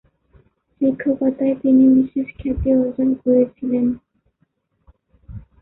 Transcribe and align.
শিক্ষকতায় 0.81 1.55
তিনি 1.61 1.83
বিশেষ 1.95 2.27
খ্যাতি 2.39 2.69
অর্জন 2.75 3.09
করেছিলেন। 3.21 3.85